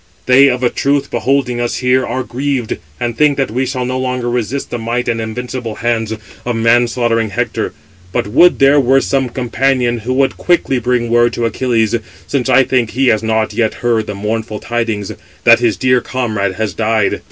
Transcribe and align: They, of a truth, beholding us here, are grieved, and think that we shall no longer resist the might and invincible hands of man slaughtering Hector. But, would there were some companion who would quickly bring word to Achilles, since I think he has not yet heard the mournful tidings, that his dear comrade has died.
They, 0.25 0.47
of 0.49 0.63
a 0.63 0.71
truth, 0.71 1.11
beholding 1.11 1.61
us 1.61 1.75
here, 1.75 2.03
are 2.07 2.23
grieved, 2.23 2.79
and 2.99 3.15
think 3.15 3.37
that 3.37 3.51
we 3.51 3.67
shall 3.67 3.85
no 3.85 3.99
longer 3.99 4.31
resist 4.31 4.71
the 4.71 4.79
might 4.79 5.07
and 5.07 5.21
invincible 5.21 5.75
hands 5.75 6.11
of 6.43 6.55
man 6.55 6.87
slaughtering 6.87 7.29
Hector. 7.29 7.75
But, 8.11 8.25
would 8.25 8.57
there 8.57 8.79
were 8.79 9.01
some 9.01 9.29
companion 9.29 9.99
who 9.99 10.13
would 10.13 10.37
quickly 10.37 10.79
bring 10.79 11.11
word 11.11 11.33
to 11.33 11.45
Achilles, 11.45 11.93
since 12.25 12.49
I 12.49 12.63
think 12.63 12.89
he 12.89 13.09
has 13.09 13.21
not 13.21 13.53
yet 13.53 13.75
heard 13.85 14.07
the 14.07 14.15
mournful 14.15 14.59
tidings, 14.59 15.11
that 15.43 15.59
his 15.59 15.77
dear 15.77 16.01
comrade 16.01 16.55
has 16.55 16.73
died. 16.73 17.19